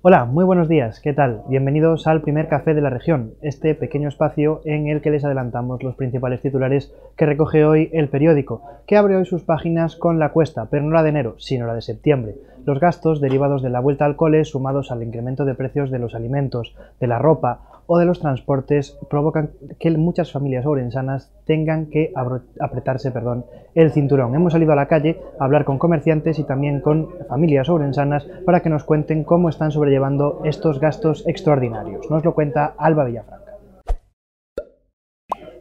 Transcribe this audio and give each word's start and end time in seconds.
Hola, 0.00 0.24
muy 0.24 0.44
buenos 0.46 0.68
días, 0.68 1.00
¿qué 1.00 1.12
tal? 1.12 1.42
Bienvenidos 1.48 2.06
al 2.06 2.22
primer 2.22 2.48
café 2.48 2.72
de 2.72 2.80
la 2.80 2.88
región, 2.88 3.34
este 3.42 3.74
pequeño 3.74 4.08
espacio 4.08 4.62
en 4.64 4.86
el 4.86 5.02
que 5.02 5.10
les 5.10 5.22
adelantamos 5.24 5.82
los 5.82 5.96
principales 5.96 6.40
titulares 6.40 6.94
que 7.16 7.26
recoge 7.26 7.66
hoy 7.66 7.90
el 7.92 8.08
periódico, 8.08 8.62
que 8.86 8.96
abre 8.96 9.16
hoy 9.16 9.26
sus 9.26 9.42
páginas 9.42 9.96
con 9.96 10.18
la 10.18 10.30
cuesta, 10.30 10.68
pero 10.70 10.82
no 10.84 10.94
la 10.94 11.02
de 11.02 11.10
enero, 11.10 11.34
sino 11.38 11.66
la 11.66 11.74
de 11.74 11.82
septiembre. 11.82 12.36
Los 12.68 12.80
gastos 12.80 13.22
derivados 13.22 13.62
de 13.62 13.70
la 13.70 13.80
vuelta 13.80 14.04
al 14.04 14.16
cole 14.16 14.44
sumados 14.44 14.92
al 14.92 15.02
incremento 15.02 15.46
de 15.46 15.54
precios 15.54 15.90
de 15.90 15.98
los 15.98 16.14
alimentos, 16.14 16.76
de 17.00 17.06
la 17.06 17.18
ropa 17.18 17.60
o 17.86 17.96
de 17.96 18.04
los 18.04 18.20
transportes 18.20 18.98
provocan 19.08 19.52
que 19.80 19.90
muchas 19.92 20.32
familias 20.32 20.66
ourensanas 20.66 21.32
tengan 21.46 21.86
que 21.86 22.12
apretarse 22.60 23.10
perdón, 23.10 23.46
el 23.74 23.90
cinturón. 23.90 24.34
Hemos 24.34 24.52
salido 24.52 24.72
a 24.72 24.76
la 24.76 24.86
calle 24.86 25.18
a 25.40 25.46
hablar 25.46 25.64
con 25.64 25.78
comerciantes 25.78 26.38
y 26.38 26.44
también 26.44 26.82
con 26.82 27.08
familias 27.26 27.70
ourensanas 27.70 28.28
para 28.44 28.60
que 28.60 28.68
nos 28.68 28.84
cuenten 28.84 29.24
cómo 29.24 29.48
están 29.48 29.70
sobrellevando 29.70 30.42
estos 30.44 30.78
gastos 30.78 31.26
extraordinarios. 31.26 32.10
Nos 32.10 32.22
lo 32.22 32.34
cuenta 32.34 32.74
Alba 32.76 33.04
Villafranca. 33.04 33.47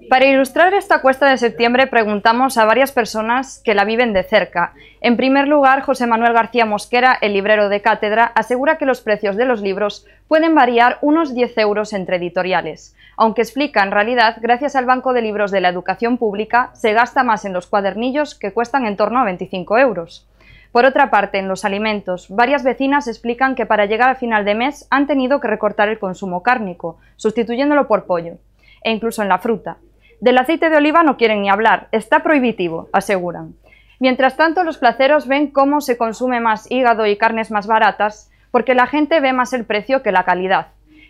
Para 0.10 0.26
ilustrar 0.26 0.74
esta 0.74 1.02
cuesta 1.02 1.30
de 1.30 1.38
septiembre 1.38 1.86
preguntamos 1.86 2.58
a 2.58 2.64
varias 2.64 2.94
personas 2.94 3.62
que 3.66 3.76
la 3.76 3.84
viven 3.84 4.14
de 4.14 4.24
cerca. 4.24 4.74
En 5.02 5.18
primer 5.18 5.50
lugar, 5.50 5.82
José 5.82 6.08
Manuel 6.08 6.32
García 6.32 6.66
Mosquera, 6.66 7.18
el 7.20 7.34
librero 7.34 7.68
de 7.68 7.82
cátedra, 7.82 8.32
asegura 8.34 8.78
que 8.78 8.86
los 8.86 9.02
precios 9.02 9.36
de 9.36 9.44
los 9.44 9.62
libros 9.62 10.06
pueden 10.30 10.56
variar 10.56 10.98
unos 11.02 11.36
10 11.36 11.58
euros 11.58 11.92
entre 11.92 12.16
editoriales, 12.16 12.96
aunque 13.18 13.42
explica 13.42 13.84
en 13.84 13.92
realidad, 13.92 14.38
gracias 14.40 14.78
al 14.78 14.86
Banco 14.86 15.12
de 15.12 15.22
Libros 15.22 15.52
de 15.52 15.60
la 15.60 15.68
Educación 15.68 16.18
Pública, 16.18 16.70
se 16.74 16.94
gasta 16.94 17.24
más 17.24 17.44
en 17.44 17.52
los 17.52 17.68
cuadernillos 17.68 18.34
que 18.34 18.54
cuestan 18.54 18.86
en 18.86 18.96
torno 18.96 19.20
a 19.20 19.26
25 19.26 19.78
euros. 19.78 20.26
Por 20.72 20.86
otra 20.86 21.10
parte, 21.10 21.38
en 21.38 21.50
los 21.50 21.66
alimentos, 21.66 22.28
varias 22.30 22.64
vecinas 22.64 23.10
explican 23.10 23.56
que 23.56 23.66
para 23.66 23.88
llegar 23.88 24.10
a 24.10 24.16
final 24.16 24.46
de 24.46 24.56
mes 24.56 24.88
han 24.90 25.06
tenido 25.06 25.42
que 25.42 25.50
recortar 25.50 25.90
el 25.90 26.00
consumo 26.00 26.44
cárnico, 26.44 26.98
sustituyéndolo 27.18 27.90
por 27.90 28.06
pollo, 28.06 28.36
e 28.82 28.92
incluso 28.92 29.22
en 29.22 29.28
la 29.28 29.40
fruta. 29.40 29.78
Del 30.20 30.40
aceite 30.40 30.72
de 30.72 30.78
oliva 30.78 31.04
no 31.04 31.16
quieren 31.16 31.44
ni 31.44 31.50
hablar, 31.50 31.90
está 31.92 32.24
prohibitivo, 32.24 32.90
aseguran. 32.92 33.54
Mientras 34.00 34.36
tanto, 34.36 34.64
los 34.64 34.80
placeros 34.80 35.28
ven 35.28 35.52
cómo 35.52 35.80
se 35.80 35.96
consume 35.96 36.40
más 36.40 36.70
hígado 36.72 37.06
y 37.06 37.18
carnes 37.18 37.52
más 37.52 37.68
baratas, 37.68 38.32
porque 38.52 38.74
la 38.74 38.88
gente 38.88 39.20
ve 39.20 39.34
más 39.34 39.54
el 39.54 39.66
precio 39.66 40.02
que 40.02 40.12
la 40.12 40.24
calidad. 40.24 40.68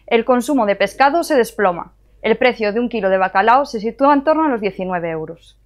El 0.08 0.26
consumo 0.26 0.66
de 0.66 0.76
pescado 0.76 1.24
se 1.24 1.36
desploma. 1.36 1.94
El 2.22 2.38
precio 2.38 2.74
de 2.74 2.82
un 2.82 2.90
kilo 2.90 3.10
de 3.10 3.18
bacalao 3.18 3.66
se 3.66 3.80
sitúa 3.80 4.14
en 4.14 4.24
torno 4.24 4.44
a 4.44 4.50
los 4.50 4.60
19 4.60 5.10
euros. 5.10 5.58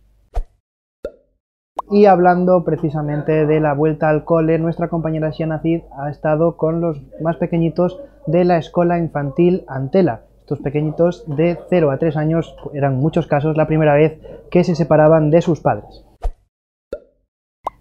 Y 1.89 2.05
hablando 2.05 2.63
precisamente 2.63 3.47
de 3.47 3.59
la 3.59 3.73
vuelta 3.73 4.09
al 4.09 4.23
cole, 4.23 4.59
nuestra 4.59 4.87
compañera 4.87 5.31
Shiana 5.31 5.61
Cid 5.61 5.81
ha 5.97 6.11
estado 6.11 6.57
con 6.57 6.79
los 6.79 7.01
más 7.21 7.37
pequeñitos 7.37 7.99
de 8.27 8.45
la 8.45 8.57
escuela 8.57 8.99
infantil 8.99 9.63
Antela 9.67 10.21
pequeñitos 10.59 11.23
de 11.27 11.57
0 11.69 11.91
a 11.91 11.97
3 11.97 12.17
años 12.17 12.55
eran 12.73 12.97
muchos 12.97 13.27
casos 13.27 13.57
la 13.57 13.67
primera 13.67 13.93
vez 13.93 14.19
que 14.49 14.63
se 14.63 14.75
separaban 14.75 15.31
de 15.31 15.41
sus 15.41 15.59
padres. 15.59 16.05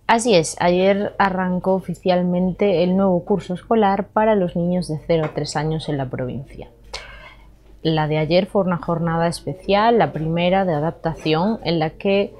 Así 0.07 0.35
es, 0.35 0.57
ayer 0.59 1.15
arrancó 1.19 1.75
oficialmente 1.75 2.83
el 2.83 2.97
nuevo 2.97 3.25
curso 3.25 3.55
escolar 3.55 4.09
para 4.09 4.35
los 4.35 4.57
niños 4.57 4.89
de 4.89 4.99
0 5.07 5.25
a 5.25 5.35
3 5.35 5.57
años 5.57 5.89
en 5.89 5.99
la 5.99 6.11
provincia. 6.11 6.69
La 7.83 8.09
de 8.09 8.19
ayer 8.19 8.47
fue 8.47 8.63
una 8.63 8.77
jornada 8.77 9.29
especial, 9.29 9.99
la 9.99 10.13
primera 10.13 10.65
de 10.65 10.75
adaptación, 10.75 11.61
en 11.65 11.79
la 11.79 11.91
que 11.91 12.35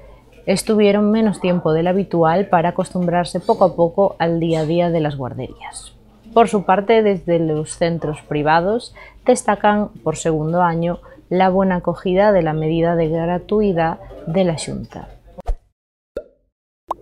estuvieron 0.45 1.11
menos 1.11 1.39
tiempo 1.39 1.73
del 1.73 1.87
habitual 1.87 2.47
para 2.47 2.69
acostumbrarse 2.69 3.39
poco 3.39 3.63
a 3.63 3.75
poco 3.75 4.15
al 4.19 4.39
día 4.39 4.61
a 4.61 4.65
día 4.65 4.89
de 4.89 4.99
las 4.99 5.15
guarderías. 5.15 5.95
Por 6.33 6.47
su 6.47 6.63
parte, 6.63 7.03
desde 7.03 7.39
los 7.39 7.75
centros 7.75 8.21
privados 8.21 8.95
destacan 9.25 9.89
por 10.03 10.15
segundo 10.15 10.61
año 10.61 10.99
la 11.29 11.49
buena 11.49 11.77
acogida 11.77 12.31
de 12.31 12.41
la 12.41 12.53
medida 12.53 12.95
de 12.95 13.09
gratuidad 13.09 13.99
de 14.27 14.45
la 14.45 14.55
Junta. 14.57 15.09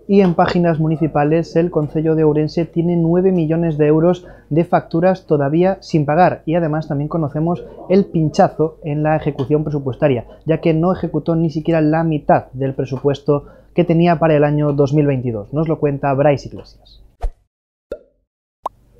Y 0.08 0.22
en 0.22 0.34
páginas 0.34 0.80
municipales, 0.80 1.54
el 1.54 1.70
Concello 1.70 2.16
de 2.16 2.24
Ourense 2.24 2.64
tiene 2.64 2.96
9 2.96 3.30
millones 3.30 3.78
de 3.78 3.86
euros 3.86 4.26
de 4.48 4.64
facturas 4.64 5.26
todavía 5.26 5.78
sin 5.80 6.04
pagar. 6.04 6.42
Y 6.46 6.56
además 6.56 6.88
también 6.88 7.06
conocemos 7.06 7.64
el 7.88 8.06
pinchazo 8.06 8.78
en 8.82 9.04
la 9.04 9.14
ejecución 9.14 9.62
presupuestaria, 9.62 10.26
ya 10.44 10.58
que 10.58 10.74
no 10.74 10.92
ejecutó 10.92 11.36
ni 11.36 11.50
siquiera 11.50 11.80
la 11.80 12.02
mitad 12.02 12.46
del 12.52 12.74
presupuesto 12.74 13.46
que 13.74 13.84
tenía 13.84 14.18
para 14.18 14.34
el 14.34 14.42
año 14.42 14.72
2022. 14.72 15.52
Nos 15.52 15.68
lo 15.68 15.78
cuenta 15.78 16.12
Bryce 16.14 16.48
Iglesias. 16.48 17.00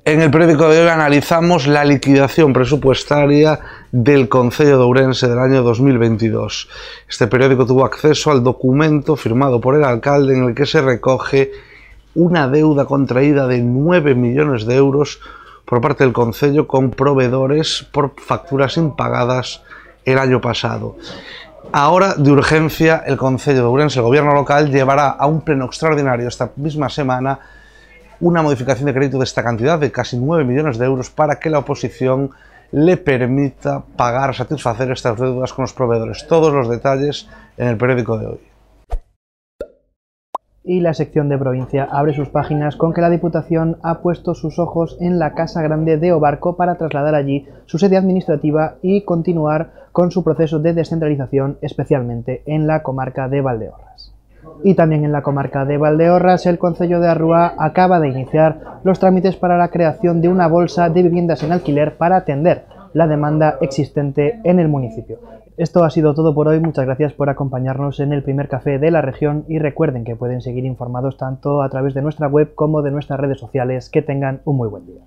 En 0.03 0.19
el 0.19 0.31
periódico 0.31 0.67
de 0.67 0.81
hoy 0.81 0.87
analizamos 0.87 1.67
la 1.67 1.85
liquidación 1.85 2.53
presupuestaria 2.53 3.59
del 3.91 4.29
Concello 4.29 4.79
de 4.79 4.83
Ourense 4.83 5.29
del 5.29 5.37
año 5.37 5.61
2022. 5.61 6.69
Este 7.07 7.27
periódico 7.27 7.67
tuvo 7.67 7.85
acceso 7.85 8.31
al 8.31 8.43
documento 8.43 9.15
firmado 9.15 9.61
por 9.61 9.75
el 9.75 9.83
alcalde 9.83 10.35
en 10.35 10.43
el 10.45 10.55
que 10.55 10.65
se 10.65 10.81
recoge 10.81 11.51
una 12.15 12.47
deuda 12.47 12.85
contraída 12.85 13.45
de 13.45 13.59
9 13.61 14.15
millones 14.15 14.65
de 14.65 14.75
euros 14.75 15.19
por 15.65 15.81
parte 15.81 16.03
del 16.03 16.13
Concello 16.13 16.67
con 16.67 16.89
proveedores 16.89 17.87
por 17.91 18.15
facturas 18.19 18.77
impagadas 18.77 19.61
el 20.03 20.17
año 20.17 20.41
pasado. 20.41 20.95
Ahora, 21.73 22.15
de 22.15 22.31
urgencia, 22.31 23.03
el 23.05 23.17
Concello 23.17 23.59
de 23.59 23.65
Ourense, 23.65 23.99
el 23.99 24.05
gobierno 24.05 24.33
local, 24.33 24.71
llevará 24.71 25.11
a 25.11 25.27
un 25.27 25.41
pleno 25.41 25.65
extraordinario 25.65 26.27
esta 26.27 26.53
misma 26.55 26.89
semana 26.89 27.39
una 28.21 28.43
modificación 28.43 28.85
de 28.85 28.93
crédito 28.93 29.17
de 29.17 29.23
esta 29.23 29.43
cantidad, 29.43 29.79
de 29.79 29.91
casi 29.91 30.17
9 30.17 30.45
millones 30.45 30.77
de 30.77 30.85
euros, 30.85 31.09
para 31.09 31.39
que 31.39 31.49
la 31.49 31.59
oposición 31.59 32.29
le 32.71 32.95
permita 32.95 33.83
pagar, 33.97 34.33
satisfacer 34.33 34.91
estas 34.91 35.19
deudas 35.19 35.51
con 35.51 35.63
los 35.63 35.73
proveedores. 35.73 36.25
Todos 36.27 36.53
los 36.53 36.69
detalles 36.69 37.27
en 37.57 37.67
el 37.67 37.77
periódico 37.77 38.17
de 38.17 38.27
hoy. 38.27 38.39
Y 40.63 40.79
la 40.79 40.93
sección 40.93 41.27
de 41.27 41.39
provincia 41.39 41.87
abre 41.91 42.13
sus 42.13 42.29
páginas 42.29 42.75
con 42.75 42.93
que 42.93 43.01
la 43.01 43.09
Diputación 43.09 43.77
ha 43.81 44.01
puesto 44.01 44.35
sus 44.35 44.59
ojos 44.59 44.95
en 45.01 45.17
la 45.17 45.33
Casa 45.33 45.63
Grande 45.63 45.97
de 45.97 46.13
Obarco 46.13 46.55
para 46.55 46.75
trasladar 46.75 47.15
allí 47.15 47.47
su 47.65 47.79
sede 47.79 47.97
administrativa 47.97 48.75
y 48.83 49.01
continuar 49.01 49.71
con 49.91 50.11
su 50.11 50.23
proceso 50.23 50.59
de 50.59 50.73
descentralización, 50.73 51.57
especialmente 51.61 52.43
en 52.45 52.67
la 52.67 52.83
comarca 52.83 53.27
de 53.27 53.41
Valdeorras. 53.41 54.13
Y 54.63 54.75
también 54.75 55.03
en 55.05 55.11
la 55.11 55.23
comarca 55.23 55.65
de 55.65 55.77
Valdeorras, 55.77 56.45
el 56.45 56.59
Concello 56.59 56.99
de 56.99 57.09
Arrúa 57.09 57.53
acaba 57.57 57.99
de 57.99 58.09
iniciar 58.09 58.79
los 58.83 58.99
trámites 58.99 59.35
para 59.35 59.57
la 59.57 59.69
creación 59.69 60.21
de 60.21 60.29
una 60.29 60.47
bolsa 60.47 60.89
de 60.89 61.03
viviendas 61.03 61.43
en 61.43 61.51
alquiler 61.51 61.97
para 61.97 62.17
atender 62.17 62.65
la 62.93 63.07
demanda 63.07 63.57
existente 63.61 64.39
en 64.43 64.59
el 64.59 64.67
municipio. 64.67 65.19
Esto 65.57 65.83
ha 65.83 65.89
sido 65.89 66.13
todo 66.13 66.33
por 66.33 66.47
hoy, 66.47 66.59
muchas 66.59 66.85
gracias 66.85 67.13
por 67.13 67.29
acompañarnos 67.29 67.99
en 67.99 68.13
el 68.13 68.23
primer 68.23 68.47
café 68.47 68.79
de 68.79 68.91
la 68.91 69.01
región 69.01 69.45
y 69.47 69.59
recuerden 69.59 70.03
que 70.03 70.15
pueden 70.15 70.41
seguir 70.41 70.65
informados 70.65 71.17
tanto 71.17 71.61
a 71.61 71.69
través 71.69 71.93
de 71.93 72.01
nuestra 72.01 72.27
web 72.27 72.53
como 72.55 72.81
de 72.81 72.91
nuestras 72.91 73.19
redes 73.19 73.39
sociales. 73.39 73.89
Que 73.89 74.01
tengan 74.01 74.41
un 74.45 74.57
muy 74.57 74.69
buen 74.69 74.85
día. 74.85 75.01